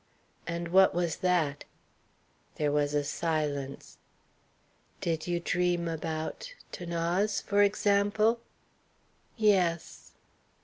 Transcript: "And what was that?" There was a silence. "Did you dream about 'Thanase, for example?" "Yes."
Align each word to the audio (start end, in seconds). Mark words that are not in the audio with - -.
"And 0.47 0.69
what 0.69 0.95
was 0.95 1.17
that?" 1.17 1.63
There 2.55 2.71
was 2.71 2.95
a 2.95 3.03
silence. 3.03 3.99
"Did 4.99 5.27
you 5.27 5.39
dream 5.39 5.87
about 5.87 6.55
'Thanase, 6.73 7.39
for 7.43 7.61
example?" 7.61 8.39
"Yes." 9.37 10.13